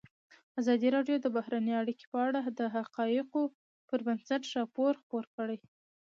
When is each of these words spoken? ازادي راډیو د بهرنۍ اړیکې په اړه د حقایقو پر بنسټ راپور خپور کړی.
ازادي 0.59 0.87
راډیو 0.95 1.15
د 1.21 1.27
بهرنۍ 1.35 1.73
اړیکې 1.81 2.05
په 2.13 2.17
اړه 2.27 2.39
د 2.59 2.61
حقایقو 2.75 3.43
پر 3.87 3.99
بنسټ 4.07 4.41
راپور 4.57 4.91
خپور 5.01 5.23
کړی. 5.35 5.57